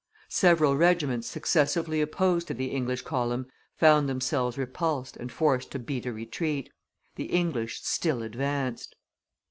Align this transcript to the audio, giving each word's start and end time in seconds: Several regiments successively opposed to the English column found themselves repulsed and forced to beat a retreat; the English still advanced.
Several 0.29 0.75
regiments 0.75 1.27
successively 1.27 2.01
opposed 2.01 2.47
to 2.47 2.55
the 2.55 2.71
English 2.71 3.03
column 3.03 3.45
found 3.75 4.09
themselves 4.09 4.57
repulsed 4.57 5.15
and 5.15 5.31
forced 5.31 5.69
to 5.73 5.77
beat 5.77 6.07
a 6.07 6.11
retreat; 6.11 6.71
the 7.17 7.25
English 7.25 7.83
still 7.83 8.23
advanced. 8.23 8.95